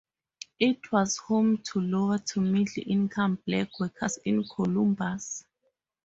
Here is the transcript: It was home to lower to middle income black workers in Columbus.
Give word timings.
It 0.59 0.91
was 0.91 1.17
home 1.17 1.59
to 1.71 1.79
lower 1.79 2.17
to 2.17 2.41
middle 2.41 2.81
income 2.87 3.37
black 3.45 3.79
workers 3.79 4.17
in 4.25 4.43
Columbus. 4.45 5.45